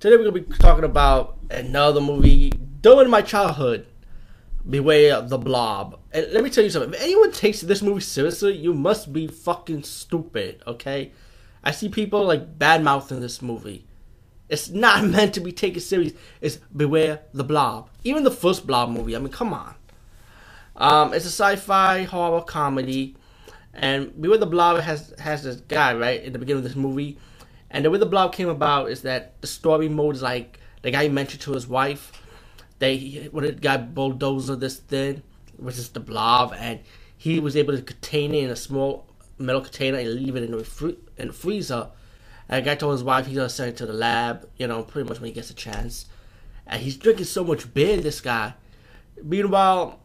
[0.00, 3.84] Today we're gonna be talking about another movie during my childhood.
[4.70, 5.98] Beware the Blob.
[6.12, 6.94] And let me tell you something.
[6.94, 10.62] If anyone takes this movie seriously, you must be fucking stupid.
[10.68, 11.10] Okay,
[11.64, 13.86] I see people like bad mouthing this movie.
[14.48, 16.12] It's not meant to be taken serious.
[16.40, 17.90] It's Beware the Blob.
[18.04, 19.16] Even the first Blob movie.
[19.16, 19.74] I mean, come on.
[20.76, 23.16] Um, it's a sci-fi horror comedy,
[23.74, 27.18] and Beware the Blob has has this guy right in the beginning of this movie,
[27.70, 30.90] and the way the Blob came about is that the story mode is like the
[30.90, 32.12] guy mentioned to his wife,
[32.78, 35.22] they when the got bulldozer this thing,
[35.56, 36.80] which is the Blob, and
[37.16, 39.06] he was able to contain it in a small
[39.38, 41.88] metal container and leave it in the free, in the freezer.
[42.48, 44.82] And the guy told his wife he's gonna send it to the lab, you know,
[44.82, 46.06] pretty much when he gets a chance.
[46.66, 48.54] And he's drinking so much beer, this guy.
[49.22, 50.00] Meanwhile,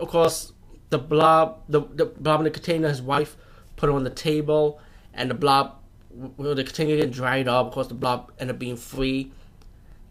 [0.00, 0.52] of course,
[0.90, 3.36] the blob, the, the blob in the container, his wife
[3.76, 4.80] put it on the table,
[5.12, 5.76] and the blob,
[6.14, 9.32] when continue to get dried up, of course, the blob ended up being free.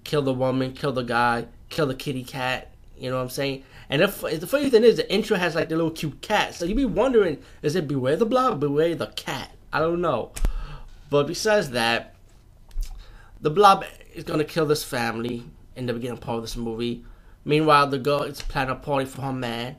[0.04, 2.72] Kill the woman, kill the guy, kill the kitty cat.
[2.98, 3.64] You know what I'm saying?
[3.90, 6.54] And the, the funny thing is, the intro has like the little cute cat.
[6.56, 9.52] So you be wondering, is it beware the blob, beware the cat?
[9.72, 10.32] I don't know.
[11.10, 12.16] But besides that,
[13.42, 15.44] the blob is gonna kill this family
[15.76, 17.04] in the beginning part of this movie.
[17.46, 19.78] Meanwhile, the girl is planning a party for her man.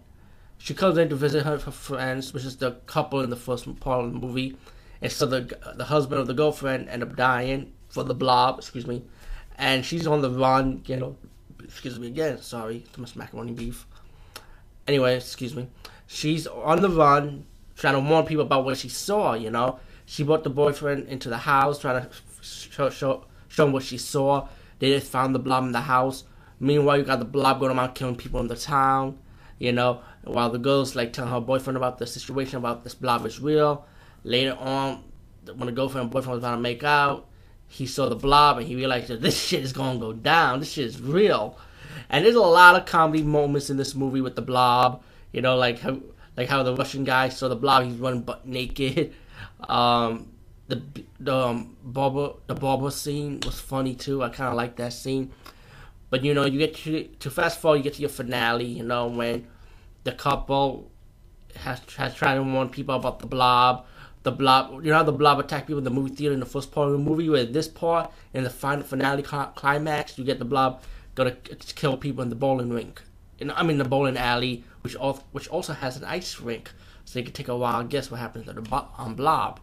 [0.58, 3.80] She comes in to visit her, her friends, which is the couple in the first
[3.80, 4.56] part of the movie.
[5.04, 8.86] And so the the husband of the girlfriend end up dying for the blob, excuse
[8.86, 9.02] me.
[9.58, 11.16] And she's on the run, you know,
[11.62, 13.86] excuse me again, sorry, too much macaroni beef.
[14.88, 15.68] Anyway, excuse me.
[16.06, 17.44] She's on the run,
[17.76, 19.78] trying to warn people about what she saw, you know.
[20.06, 22.08] She brought the boyfriend into the house, trying to
[22.40, 24.48] show, show, show him what she saw.
[24.78, 26.24] They just found the blob in the house.
[26.58, 29.18] Meanwhile, you got the blob going around killing people in the town,
[29.58, 33.26] you know, while the girl's like telling her boyfriend about the situation, about this blob
[33.26, 33.84] is real.
[34.24, 35.04] Later on,
[35.46, 37.28] when the girlfriend and boyfriend was about to make out,
[37.68, 40.60] he saw the blob and he realized that this shit is gonna go down.
[40.60, 41.58] This shit is real.
[42.08, 45.02] And there's a lot of comedy moments in this movie with the blob.
[45.32, 45.98] You know, like how
[46.36, 49.14] like how the Russian guy saw the blob, he's running butt naked.
[49.68, 50.30] Um,
[50.68, 50.82] the
[51.20, 54.22] the um, barber the barber scene was funny too.
[54.22, 55.32] I kind of like that scene.
[56.10, 58.66] But you know, you get to, to fast forward, you get to your finale.
[58.66, 59.46] You know, when
[60.04, 60.90] the couple
[61.56, 63.86] has has tried to warn people about the blob.
[64.24, 66.46] The blob, you know how the blob attacked people in the movie theater in the
[66.46, 67.28] first part of the movie.
[67.28, 70.82] Where this part in the final finale climax, you get the blob
[71.14, 73.02] gonna kill people in the bowling rink.
[73.38, 76.72] In, I mean the bowling alley, which also, which also has an ice rink,
[77.04, 79.60] so you can take a wild guess what happens to the um, blob.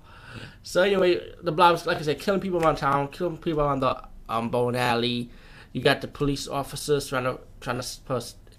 [0.63, 4.01] So anyway, the blob's like I said, killing people around town, killing people on the
[4.29, 5.29] um, bowling alley.
[5.73, 7.87] You got the police officers trying to trying to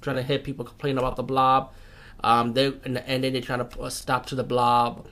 [0.01, 1.73] trying to hit people complaining about the blob.
[2.25, 5.07] Um, they and, and then they're trying to put a stop to the blob.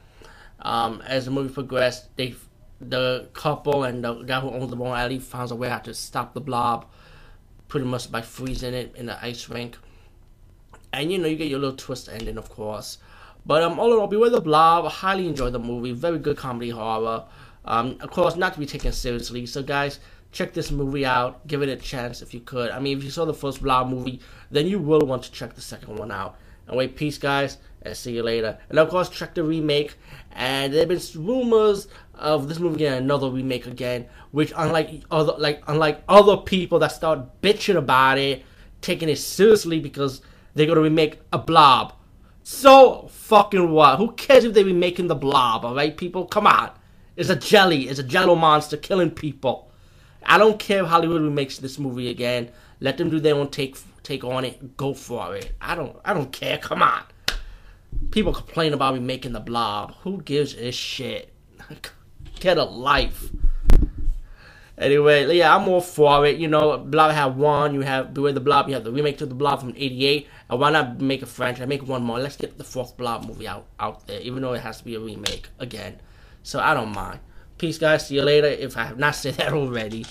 [0.62, 2.34] Um, as the movie progressed, they
[2.80, 5.92] the couple and the guy who owns the bowling alley finds a way how to
[5.92, 6.86] stop the blob,
[7.68, 9.76] pretty much by freezing it in the ice rink.
[10.92, 12.98] And you know you get your little twist ending, of course.
[13.46, 14.90] But um, all in all, Beware the Blob.
[14.90, 15.92] Highly enjoyed the movie.
[15.92, 17.24] Very good comedy horror.
[17.64, 19.46] Um, of course, not to be taken seriously.
[19.46, 20.00] So, guys,
[20.32, 21.46] check this movie out.
[21.46, 22.70] Give it a chance if you could.
[22.70, 24.20] I mean, if you saw the first Blob movie,
[24.50, 26.36] then you will want to check the second one out.
[26.68, 28.58] Anyway, peace, guys, and see you later.
[28.68, 29.96] And of course, check the remake.
[30.32, 35.34] And there have been rumors of this movie getting another remake again, which unlike other
[35.38, 38.44] like unlike other people that start bitching about it,
[38.80, 40.20] taking it seriously because
[40.54, 41.94] they're gonna remake a Blob.
[42.42, 43.98] So fucking what?
[43.98, 46.24] Who cares if they be making the blob, alright, people?
[46.26, 46.70] Come on.
[47.16, 47.88] It's a jelly.
[47.88, 49.70] It's a jello monster killing people.
[50.24, 52.50] I don't care if Hollywood remakes this movie again.
[52.80, 54.76] Let them do their own take take on it.
[54.76, 55.52] Go for it.
[55.60, 56.58] I don't I don't care.
[56.58, 57.02] Come on.
[58.10, 59.94] People complain about me making the blob.
[60.02, 61.32] Who gives a shit?
[62.40, 63.30] Get a life.
[64.80, 66.38] Anyway, yeah, I'm all for it.
[66.38, 67.74] You know, Blob had one.
[67.74, 68.66] You have Beware the Blob.
[68.68, 70.26] You have the remake to the Blob from '88.
[70.48, 71.68] And why not make a franchise?
[71.68, 72.18] Make one more.
[72.18, 74.94] Let's get the fourth Blob movie out out there, even though it has to be
[74.94, 76.00] a remake again.
[76.42, 77.20] So I don't mind.
[77.58, 78.06] Peace, guys.
[78.06, 78.46] See you later.
[78.46, 80.06] If I have not said that already.